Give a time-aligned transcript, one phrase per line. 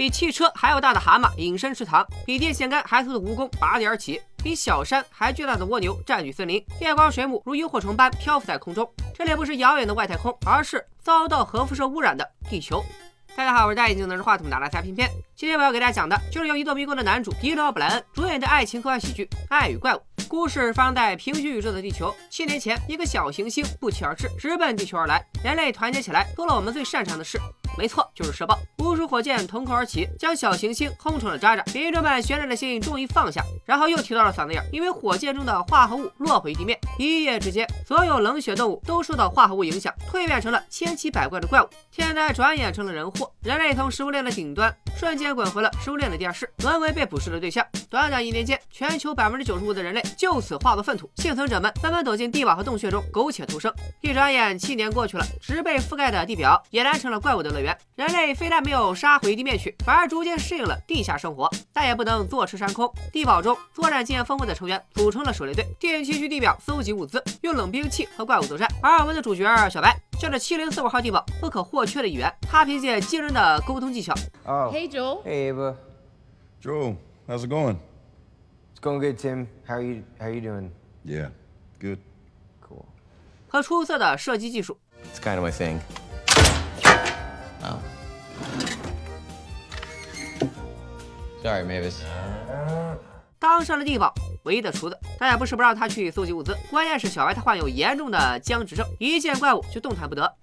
[0.00, 8.90] 比汽车还要大的蛤蟆隐身池塘，比电线杆还粗的蜈蚣拔地而起，比小山还巨大的蜗牛占据森林，夜光水母如萤火虫般漂浮在空中。
[9.14, 12.82] 这里不是遥远的外太空，而是遭到核辐射污染的地球。
[13.36, 15.08] 大家好，我是戴眼镜拿着话筒打来猜片片。
[15.36, 19.98] 今天我要给大家讲的就是由移动迷宫的男主迪罗·布莱恩主演的爱情科幻喜剧《爱与怪物》。
[20.28, 22.14] 故事发生在平行宇宙的地球。
[22.28, 25.24] 七年前，一个小行星不期而至，直奔地球而来。
[25.42, 27.36] 人类团结起来，做了我们最擅长的事，
[27.76, 28.56] 没错，就是射爆。
[28.78, 31.64] 无数火箭腾空而起，将小行星轰成了渣渣。
[31.74, 36.78] 民众们悬着的心终于放下，然后又提到了嗓子眼，因为火箭中的化合物落回地面。
[36.96, 41.68] 一夜之间，所有冷血动物都受到化合物影响，蜕变成了千奇百怪的怪物。
[41.90, 47.66] 天灾转眼成了人祸，人类从食物链的顶端瞬间滚回了食物链的地下室，沦为被捕食的对象。
[47.88, 50.02] 短短一年间，全球百分之九十五的人类。
[50.16, 53.72] 就此化作粪土，幸存者们纷纷躲进地堡和洞穴中苟且偷生。
[54.02, 57.76] 一转眼，七年过去了，植被覆盖的地表俨然成了怪物的乐园。
[57.96, 62.92] 人类非但没有杀回地面去，反而逐渐适应了地下生活，再也不能坐吃山空。
[63.12, 68.68] 地堡中作战经验丰富的成员组成了狩猎队，定期去地表搜集物资，用冷兵器和怪物作战。
[68.82, 74.12] 而我们的主角小白就是七零四五号地堡不可或缺的一员，他凭借惊人的沟通技巧。
[74.44, 75.22] Hey Joel.
[75.24, 75.74] Hey Ava.
[76.60, 77.78] Joel, how's it going?
[78.74, 79.46] It's going good, Tim.
[79.66, 80.02] How are you?
[80.18, 80.72] How are you doing?
[81.06, 81.30] Yeah,
[81.80, 82.00] good.
[82.60, 82.84] Cool.
[83.48, 84.78] 和出色的射击技术。
[85.10, 85.80] It's kind of my thing.
[87.62, 87.78] Oh.
[91.42, 92.02] Sorry, Mavis.
[93.38, 94.12] 当上了地堡
[94.44, 100.34] 唯一的厨子，但也不是不让他去搜集物资，关键是小白他患有严重的僵直症，一见怪物就动弹不得。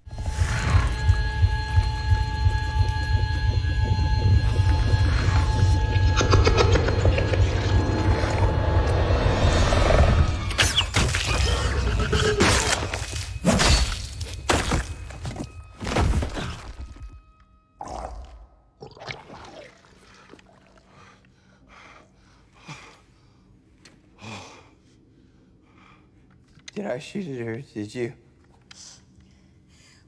[26.98, 28.12] I shoot it or did you?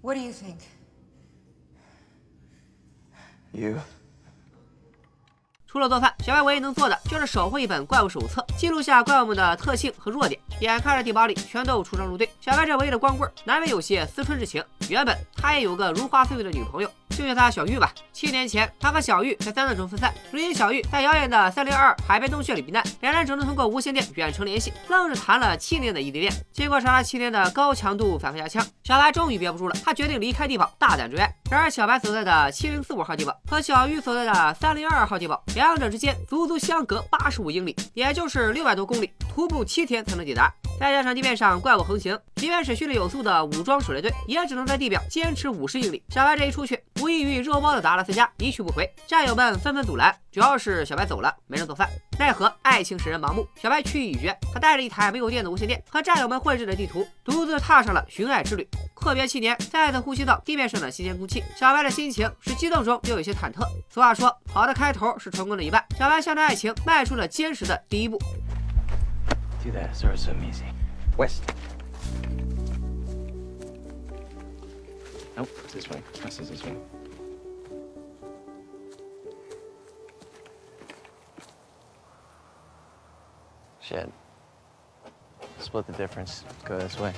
[0.02, 0.56] What do you think?
[3.52, 3.76] You.
[5.68, 10.40] 除了做饭，小白唯一能做的就是守护一本怪物手册，记录下怪物们的特性和弱点。
[10.62, 14.64] 眼看着地堡里全都出生入对，小白这唯一的光棍难免有些思春之情。
[14.90, 16.90] 原本他也有个如花似玉的女朋友。
[17.10, 17.92] 就叫他小玉吧。
[18.14, 26.32] 七年前，他和小玉在三段中分散，如今小玉在遥远的三零二海边洞穴里避难，两人只能通过无线电远程联系，愣是谈了七年的异地恋。
[26.50, 31.30] 经过长达七年的高强度反复压枪，小白终于憋不住了，他决定离开地堡，大胆追爱。
[31.50, 40.50] 然而，小白所在的七零四五号地堡和小玉所在的三零二号地堡，两者之间足足相隔八十五英里，也就是六百多公里，徒步七天才能抵达。
[40.80, 46.02] 再加上地面上怪物横行，即便是训练有素的武装狩猎队，也只能在地表坚持五十英里。
[46.08, 48.90] 小白这一出去，无异于肉包子达拉斯家一去不回。
[49.06, 51.86] 战友们纷纷阻拦，主要是小白走了，没人做饭。
[52.18, 58.66] 奈何爱情使人盲目，小白去意已决，他带着一台没有电的无线电和战友们绘制的地图，独自踏上了寻爱之旅。
[58.94, 63.66] 阔别七年，再次呼吸到地面上的新鲜空气，小白的心情是激动中又有些忐忑。
[63.90, 65.84] 俗话说，好的开头是成功的一半。
[65.98, 68.18] 小白向着爱情迈出了坚实的第一步。
[69.62, 69.94] Do that.
[69.94, 70.64] Sorry, so easy.
[71.18, 71.42] West.
[75.36, 75.48] Nope.
[75.72, 76.02] This way.
[76.22, 76.74] This is this way.
[83.82, 84.08] Shit.
[85.58, 86.42] Split the difference.
[86.64, 87.12] Go this way.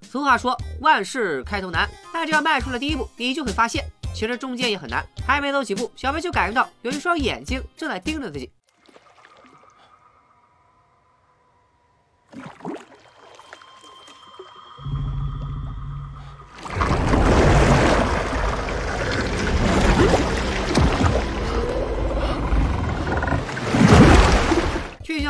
[0.00, 3.84] 俗话说万事开头难，但只要迈出了第一步，你就会发现，
[4.14, 5.06] 其实中间也很难。
[5.26, 8.50] 还没走几步，小白就感觉到有一双眼睛正在盯着自己。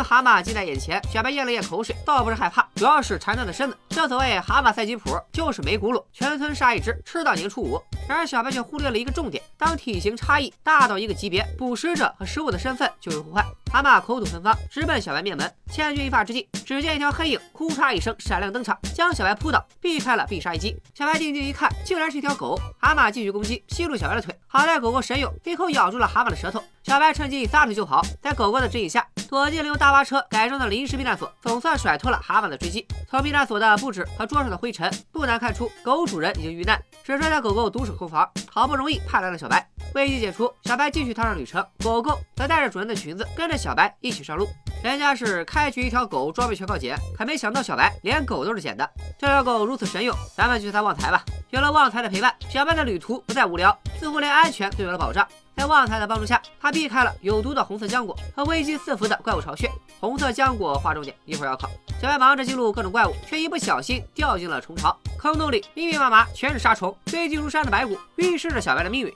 [0.09, 3.77] 蛤蟆近在眼前，小白咽了咽口水，倒不是害怕，主要是馋断了身子。
[3.91, 7.79] 正所谓蛤蟆赛吉普，就是没轱辘，全村杀一只，吃到年初五。
[8.09, 13.45] 然而小白却忽略了一个重点：当体型差异大到一个级别，捕食者和食物的身份就会互换。
[13.71, 15.53] 蛤蟆口吐芬芳，直奔小白面门。
[15.71, 20.75] 千钧一发之际，只见一条黑影呼嚓一声闪亮登场，将小白扑倒，避开了必杀一击。
[20.95, 22.59] 小白定睛一看，竟然是一条狗。
[22.79, 24.35] 蛤蟆继续攻击，吸住小白的腿。
[24.47, 26.65] 好在狗狗神勇，一口咬住了蛤蟆的舌头。
[26.83, 32.87] 小白趁机撒腿就跑，在狗狗的指引下，躲进了用大巴车改装的临时避难所，总算甩脱了蛤蟆的追击。
[33.11, 38.27] 从避难所的布置和桌上的灰尘，不难看出狗主人已经遇难，只剩下狗狗独守空房。
[38.51, 44.49] 好不容易盼来了小白，危机解除，小白继续踏上旅程，狗狗则带着主人的裙子跟着小白一起上路。
[44.83, 48.89] 人家是开局一条狗装备全靠捡，可没想到小白连狗都是捡的。
[49.19, 51.23] 这条狗如此神勇，咱们就他旺财吧。
[51.51, 55.27] 有了旺财的陪伴，小白的旅途不再无聊，似乎连安全都有了保障。
[55.59, 59.69] 在旺财的帮助下，他避开了有毒的红色浆果和危机四伏的怪物巢穴。
[59.99, 61.69] 红色浆果划重点，一会儿要考。
[62.01, 64.97] 小白忙着记录各种怪物，却一不小心掉进了虫巢。
[65.19, 69.13] 坑洞里密密麻麻全是杀虫，堆积如山的白骨预示着小白的命运。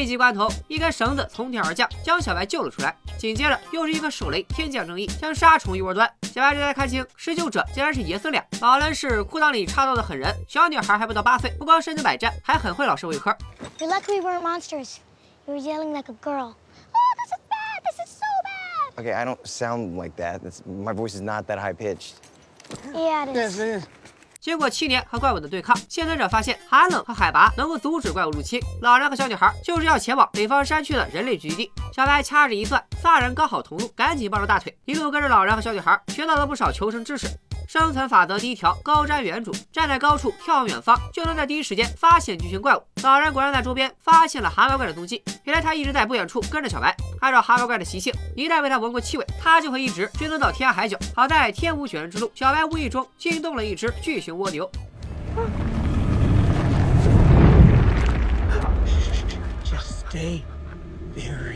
[0.00, 2.96] 危急关头，一根绳子从天而降，将小白救了出来。
[3.18, 6.10] 紧接着，又是一个手雷天降正义，将杀虫一窝端。
[6.22, 8.42] 小白这才看清，施救者竟然是爷孙俩。
[8.62, 13.30] 老人是裤裆里插刀的狠人，小女孩还不到八岁，不光身经百战，还很会老师喂科。
[13.78, 14.96] You're lucky we weren't monsters.
[15.44, 16.54] You were yelling like a girl.
[16.54, 17.82] Oh, this is bad.
[17.84, 19.04] This is so bad.
[19.04, 20.40] Okay, I don't sound like that.
[20.40, 22.14] It's, my voice is not that high pitched.
[22.94, 23.36] Yeah, it is.
[23.36, 23.86] Yes, it is.
[24.40, 28.58] 经过七年和怪物的对抗，幸存者发现寒冷和海拔能够阻止怪物入侵。
[28.80, 31.70] 老人和小女孩就是要前往北方山区的人类聚集地。
[31.92, 37.28] 小白掐指一算，仨人刚好同路，赶紧抱着大腿，一路跟着老人和小女孩，学到了不少求生知识。
[37.72, 42.82] 生存法则第一条：高瞻远瞩，站在高处眺望远方，就能在第一时间发现巨型怪物。
[43.04, 46.92] 老人果然在周边发现了蛤蟆怪的踪迹，原来他一直在不远处跟着小白。
[47.20, 50.98] 按照蛤蟆怪的习性，一旦被他闻过气味，他就会一直追踪到天涯海角。
[51.14, 54.68] 好在天无绝人之路，小白无意中惊动了一只巨型蜗牛。
[59.64, 60.40] Just stay
[61.14, 61.49] very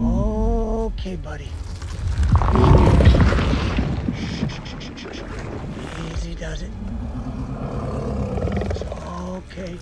[0.00, 1.48] Okay, buddy.
[6.12, 6.70] Easy does it.
[8.70, 9.78] It's okay.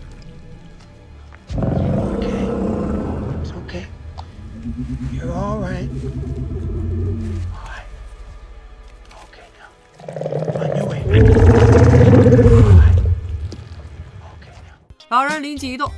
[1.56, 2.48] Okay.
[3.40, 3.86] It's okay.
[5.12, 5.88] You're all right.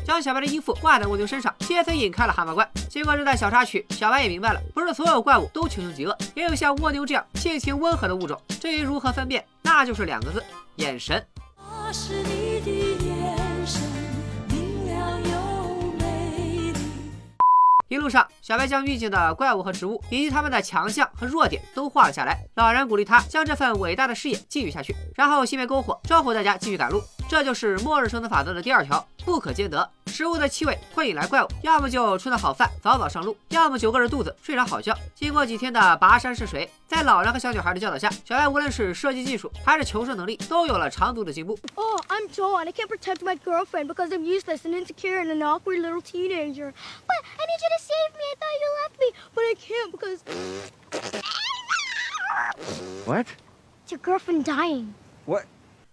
[0.07, 2.69] 将小白的衣服挂在蜗牛身上，借此引开了蛤蟆怪。
[2.89, 8.41] 经过这段小插曲，小白也明白了，不是所有怪物都穷凶极恶，也有像蜗牛这样性情温和的物种。
[8.61, 10.43] 至于如何分辨，那就是两个字：
[10.77, 11.25] 眼神。
[11.93, 13.81] 是你的眼神，
[17.89, 22.45] 一路上，小白将遇见的怪物和植物，以及他们的强项和弱点都画了下来。
[22.57, 27.03] 老人鼓励他将这份伟大的事业继续下去，然后熄灭篝火，招呼大家继续赶路。
[27.29, 29.89] 这就是末日生存法则的第二条：不可兼得。
[30.07, 34.97] 食物的气味会引来怪物，要么就吃顿好饭，早早上路；要么就饿着肚子睡场好觉。
[35.15, 41.59] 经过几天的跋山涉水，在老人和小女孩的教导下，小白无论是射击技术还是求生能力，都有了长足的进步。
[41.75, 45.43] Oh, I'm Joel, and I can't protect my girlfriend because I'm useless and insecure and an
[45.43, 46.73] awkward little teenager.
[47.07, 48.25] But I need you to save me.
[48.33, 50.23] I thought you left me, but I can't because
[53.05, 53.27] What?
[53.85, 54.95] it's your girlfriend dying.
[55.27, 55.45] What?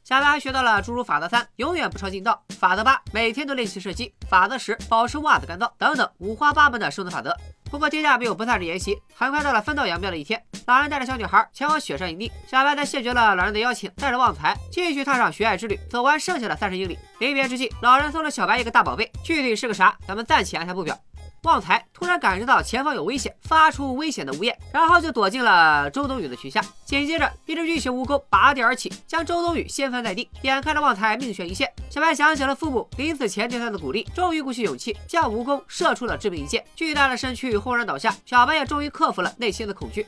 [0.06, 7.36] 小白还学到了诸如法则三，永远不抄近道；法则八，每天都练习射击；法则十，保持袜子干燥等等五花八门的生存法则。
[7.72, 10.40] 不过天下没有不散之筵席，很快到了分道扬镳的一天。
[10.68, 17.00] 老人带着小女孩前往雪山营地，小白在谢绝了老人的邀请，带着旺财继续踏上学爱之旅，走完剩下的三十英里。
[17.18, 20.96] 临别之际，老人送了小白一个大宝贝，具体是个啥，咱们暂且按下不表。
[21.46, 26.60] 旺财突然感知到前方有危险，发出危险的呜咽，然后就躲进了周冬雨的裙下。
[26.86, 30.28] 紧接着，一只巨型蜈蚣拔地而起，将周冬雨掀翻在地。
[30.42, 36.66] 眼看着旺财命悬一线，小白想起了父母临死前对他的鼓励，终于鼓起勇气向蜈蚣射出了致命一箭。
[36.76, 40.08] 巨大的身躯轰然倒下，小白也终于克服了内心的恐惧。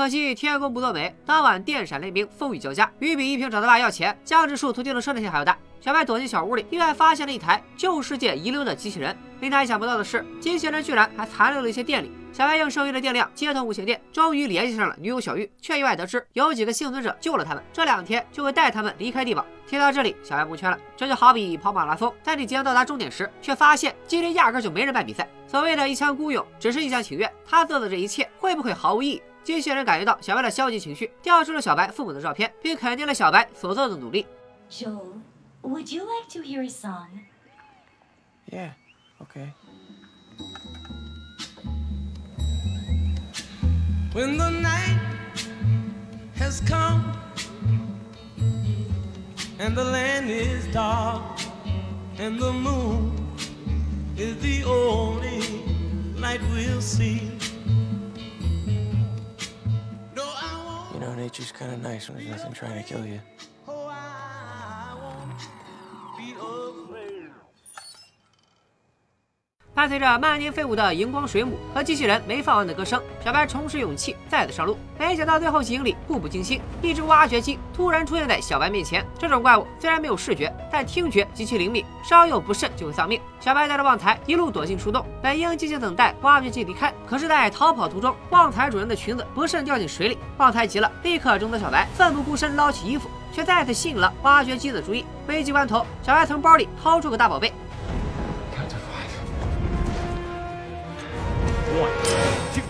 [0.00, 5.54] 可惜天公不作美，当晚电闪雷鸣，风雨交加，雨比一瓶找他爸要钱，降指数从地动生那天还要大。
[5.78, 9.14] 小白躲进小屋里，意外发现了一台旧世界遗留的机器人。
[9.40, 12.10] 令他意想不到的是，机器人居然还残留了一些电力。
[12.32, 19.44] 小白用剩余的电量接通无线电，终于联系上了女友小玉，却意外得知有几个幸存者救了他们，这两天就会带他们离开地堡。
[19.68, 20.78] 听到这里，小白蒙圈了。
[20.96, 25.28] 这就好比跑马拉松，在你即将到达终点时，却发现今天压根就没人办比赛。
[25.46, 27.30] 所谓的一腔孤勇，只是一厢情愿。
[27.46, 29.22] 他做的这一切会不会毫无意义？
[29.43, 34.25] 机器人感觉到小白的消极情绪，调出了小白父母的照片，并肯定了小白所做的努力。
[34.69, 35.21] Joel,
[35.61, 37.07] would you like to hear a song?
[38.51, 38.71] Yeah,
[39.21, 39.53] okay.
[44.13, 44.99] When the night
[46.37, 47.13] has come
[49.59, 51.21] and the land is dark
[52.17, 53.11] and the moon
[54.17, 55.41] is the only
[56.17, 57.31] night we'll see.
[61.30, 63.20] Nature's kind of nice when there's nothing trying to kill you.
[69.80, 74.76] 伴随着漫天飞舞的荧光水母和机器人没放完的歌声，小白重拾勇气，再次上路。
[74.98, 79.02] 没想到最后几英里步步惊心，一只挖掘机突然出现在小白面前。
[79.18, 83.18] 这种怪物虽然没有视觉，但听觉极其灵敏，稍有不慎就会丧命。
[83.40, 95.06] 小白带着旺财一路躲进树洞，本应静静等待挖掘机离开，可是，在逃跑途中，旺财主人的裙子不慎掉进水里，旺财急了，立刻征得小白，奋不顾身捞起衣服，却再次吸引了挖掘机的注意。
[95.26, 97.50] 危急关头，小白从包里掏出个大宝贝，
[101.70, 101.88] One,
[102.52, 102.62] two,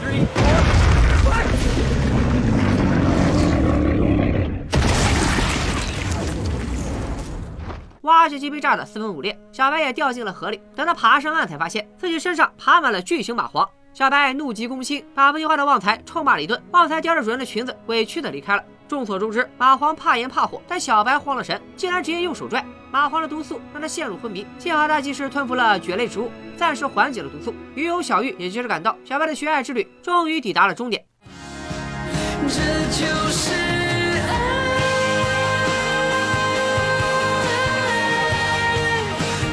[0.00, 0.62] three four.
[8.02, 10.60] 挖掘机被炸得四分五裂，小白也掉进了河里。
[10.76, 13.68] 等他爬上岸，才发现自己身上爬满了巨型蚂蟥。
[13.92, 16.62] 小白怒急攻心，把不听话的旺财臭骂了一顿。
[16.70, 18.62] 旺财叼着主人的裙子，委屈的离开了。
[18.86, 22.64] 众所周知，蚂蟥怕盐怕火，但小白慌了神，竟然直接用手拽。
[22.92, 27.54] 蚂蟥的毒素让他陷入昏迷，幸好他及时吞服了蕨类植物，暂时缓解了毒素。
[27.74, 31.02] 鱼友小玉也及时赶到，小白的寻爱之旅终于抵达了终点。
[32.42, 32.58] 这
[32.90, 33.54] 就是
[34.28, 34.30] 爱，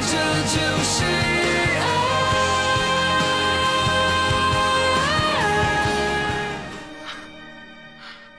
[0.01, 1.79] 这就是爱。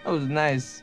[0.05, 0.83] That was nice.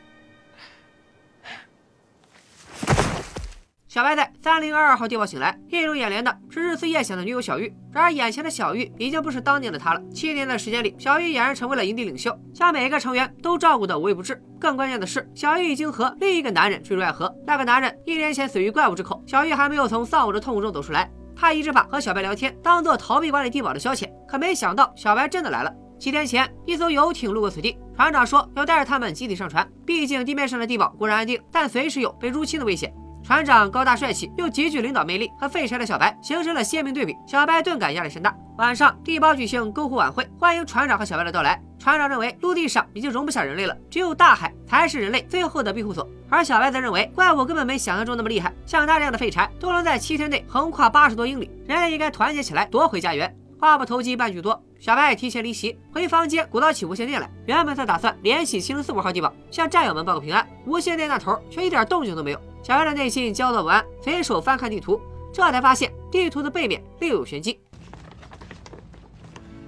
[3.98, 7.74] 小白在三零二二号地堡醒来，映入眼帘的是日思夜想的女友小玉。
[7.92, 10.02] 然而眼前的小玉已经不是当年的她了。
[10.14, 14.40] 七年的时间里，小玉俨然成为了营地领袖，将每一个成员都照顾得无微不至。
[14.60, 17.36] 更关键的是，小玉已经和另一个男人坠入爱河。
[17.44, 21.10] 那个男人一年前死于怪物之口，小玉还没有从丧偶的痛苦中走出来。
[21.36, 25.74] 她一直把和小白聊天当做逃避管理地堡的消遣，可没想到小白真的来了。
[25.98, 29.68] 七天前，一艘游艇路过此地，船长说要带着他们集体上船。
[29.88, 32.94] 毕竟地面上的地堡固然安定，但随时有被入侵的危险。
[33.28, 37.14] 船长高大帅气，又极具领导魅力，和废柴的小白形成了鲜明对比。
[37.28, 38.34] 小白顿感压力山大。
[38.58, 41.62] 晚上，地堡举行篝火晚会，欢迎船长和小白的到来。
[41.78, 46.08] 船长认为陆地上已经容不下人类了，只有大海才是人类最后的庇护所。
[46.30, 53.36] 而小白则认为怪物根本没想象中那么厉害，像他这样的废柴都能在七天内横跨八十多英里，人类应该团结起来夺回家园。
[53.60, 57.30] 话不投机半句多，小白提前离席，回房间鼓捣起无线电来。
[57.46, 62.40] 原本他打算联系七零四五号地堡，向战友们报个平安，无线电那头却一点动静都没有。
[62.64, 65.00] 小白的内心焦躁不安，随手翻看地图，
[65.34, 67.60] 这才发现地图的背面另有玄机。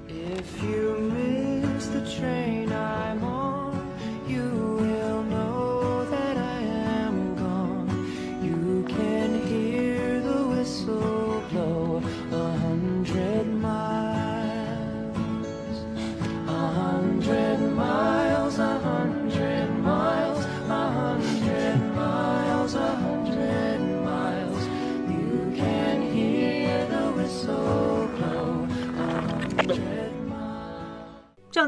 [0.08, 2.69] If you miss the train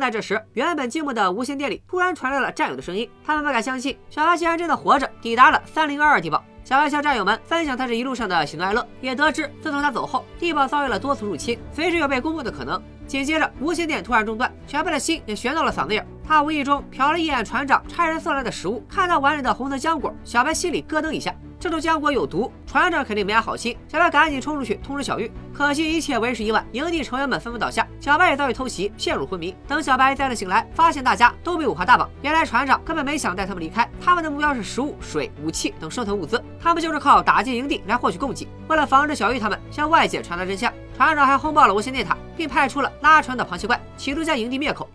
[0.01, 6.43] 在这时，原本静默的无线电里突然传来了战友的声音，他们不敢相信，小白竟然真的活着，抵达了三零二二地堡。
[6.63, 12.81] 小白向战友们分享他这一路上的喜怒哀乐，也得知自从他走后，地堡遭遇了多次入侵，随时有被攻破的可能。
[13.05, 16.03] 紧接着，无线电突然中断，小白的心也悬到了嗓子眼。
[16.27, 21.35] 他无意中瞟了一眼船长差人送来的食物，看到碗里的红色浆果，小白心里咯噔一下。
[21.61, 23.77] 这种浆果有毒，船长肯定没安好心。
[23.87, 29.55] 小白赶紧冲出去通知小玉，可惜一切为时已晚，营地成员们纷纷倒下，小白也遭遇偷袭，陷入昏迷。
[29.67, 32.09] 等小白再次醒来，发现大家都被五花大绑。
[32.23, 38.47] 原来船长根本没想带他们离开，他们的目标是食物、水、武器等生存物资，他们就是靠打进营地来获取供给。
[38.67, 44.89] 为了防止小玉他们向外界传达真相，船长还轰爆了无线电塔，并派出了拉船的螃蟹怪，企图将营地灭口。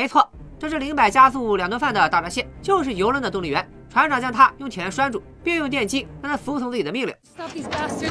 [0.00, 0.26] 没错，
[0.58, 3.70] 这只零百加速两顿饭的大闸蟹就是游轮的动力源。
[3.92, 7.14] 船长将它用铁链拴住，并用电击让它服从自己的命令。
[7.22, 8.10] Stop these bastards!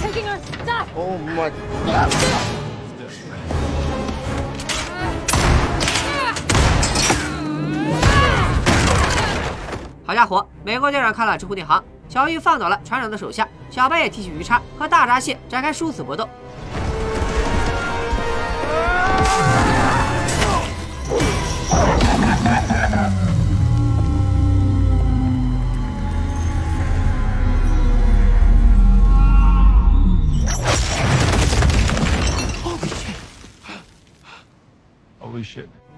[0.00, 0.86] Taking our stuff!
[0.96, 1.52] Oh my.
[10.06, 11.84] 好家伙，美国队长看了直呼内行。
[12.08, 16.26] 小玉放倒了船长的手下，小白也提起鱼叉和大闸蟹展开殊死搏斗。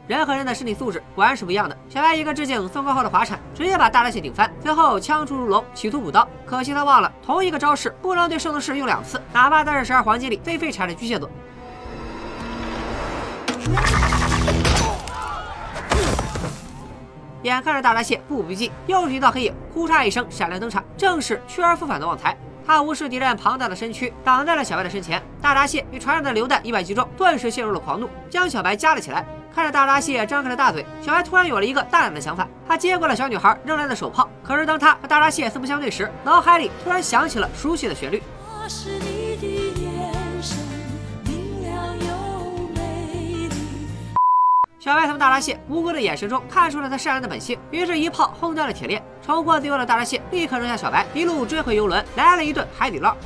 [0.07, 1.75] 人和人的身体素质果然是不一样的。
[1.89, 6.29] 小白一个致敬孙高浩的滑铲，直接把大闸蟹顶翻，随后枪出如龙，企图补刀。
[6.45, 11.31] 可惜他忘了，同一个招式不能对圣斗士用两次，哪怕在这十二黄金里最废柴的巨蟹座。
[17.43, 22.37] 眼看着大闸蟹步步逼近，又是一道黑影，呼嚓一声闪亮登场，正是去而复返的旺财。
[22.67, 25.23] 他无视敌人庞大的身躯，挡在了小白的身前。
[25.43, 29.27] 大闸蟹被船上的榴弹意外击中，顿时陷入了狂怒，将小白夹了起来。
[29.55, 34.29] 看着大闸蟹张开了大嘴，小白突然有了一个大胆的想法，他接过了小女孩扔来的手炮。
[34.43, 38.21] 可是当他和大闸蟹四目相对时，脑海里突然响起了熟悉的旋律。
[38.41, 39.47] 我是你的
[39.81, 40.59] 眼神，
[41.25, 43.55] 明亮又美丽。
[44.81, 49.01] 小白从大闸蟹无辜的眼神中看出了他善良的本性，于是，一炮轰掉了铁链。
[49.25, 53.17] 重获自由的大闸蟹立刻扔下小白，一路追回游轮，来了一顿海底捞。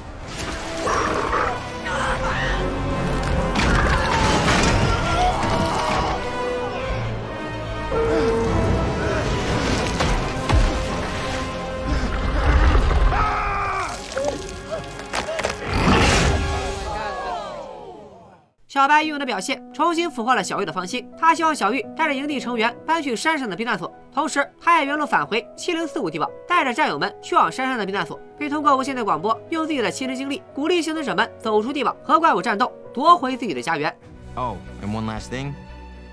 [18.78, 33.92] 小白英勇的表现重新俘获了小玉的芳心，他希望小玉带着营地成员搬去山上的避难所，同时他也原路返回七零四五地堡，带着战友们去往山上的避难所，并通过无线电广播用自己的亲身经历鼓励幸存者们走出地堡，和怪物战斗，夺回自己的家园。
[34.36, 35.54] Oh, and one last thing.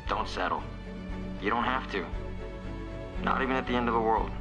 [0.09, 0.61] Don't settle.
[1.43, 1.99] You don't have to.
[3.23, 4.31] Not even at the end of the world.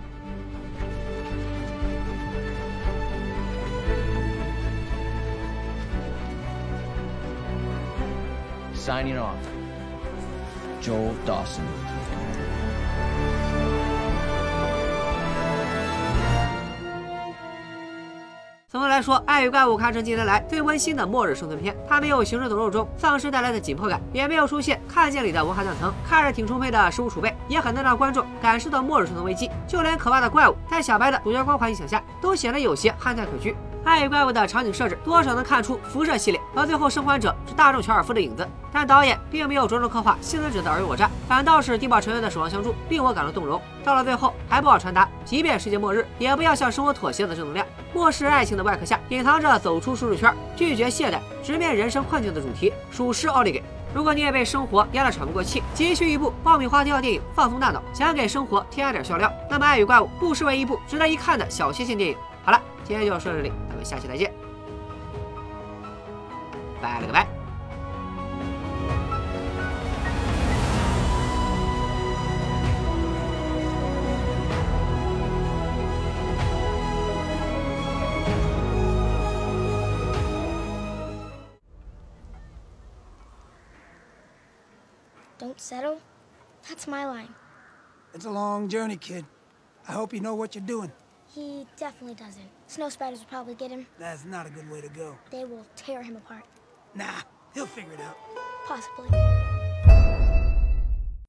[8.85, 9.39] Signing off.
[10.83, 11.63] Joel Dawson.
[18.69, 21.75] 总的来说，《爱与怪物》堪称近年来最温馨的末日生存片。
[21.89, 29.51] 它没有《行尸走肉》中丧尸带来的紧迫感，也没有出现《看见》里的文化断层，看着挺充沛的食物储备，也很能让观众感受到末日生存危机。
[29.67, 33.53] 就连可怕的怪物，在小白的主角光环影响下，都显得有些憨态可掬。
[33.85, 43.61] 《爱与怪物》的场景设置多少能看出辐射系列和最后生还者是大众乔尔夫的影子，但导演并没有着重刻画幸存者的尔虞我诈，反倒是地堡成员的守望相助令我感到动容。
[43.85, 47.67] 到了最后，还不忘传达，即便世界末日，也不要向生活妥协的正能量。
[47.93, 53.63] 末世爱情的外壳下，隐藏着走出舒适圈、拒绝懈怠、直面人生困境的主题，属实奥利给。
[53.95, 62.17] 如果你也被生活压得喘不过气，急需一部爆米花调电影放松大脑，想给生活添加点笑料，那么《爱与怪物》不失为一部值得一看的小清新电影。
[62.45, 63.53] 好了，今天就说到这里，
[63.84, 64.34] 们下期再见，
[66.82, 67.28] 拜了个拜。
[85.40, 86.00] Don't settle.
[86.68, 87.30] That's my line.
[88.14, 89.24] It's a long journey, kid.
[89.88, 90.92] I hope you know what you're doing.
[91.35, 92.49] He definitely doesn't.
[92.69, 93.87] Snow spiders will probably get him.
[93.99, 95.19] That's not a good way to go.
[95.31, 96.45] They will tear him apart.
[96.95, 97.23] Nah,
[97.55, 98.17] he'll figure it out.
[98.69, 99.44] Possibly.